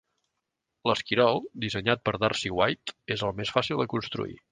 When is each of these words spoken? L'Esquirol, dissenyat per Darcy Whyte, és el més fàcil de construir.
L'Esquirol, 0.91 1.37
dissenyat 1.65 2.01
per 2.07 2.13
Darcy 2.23 2.51
Whyte, 2.61 2.95
és 3.17 3.25
el 3.29 3.37
més 3.41 3.53
fàcil 3.59 3.83
de 3.83 3.87
construir. 3.93 4.35